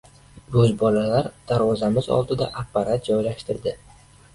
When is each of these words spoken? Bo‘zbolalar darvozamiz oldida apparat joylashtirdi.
Bo‘zbolalar 0.55 1.29
darvozamiz 1.53 2.11
oldida 2.19 2.51
apparat 2.67 3.15
joylashtirdi. 3.15 3.81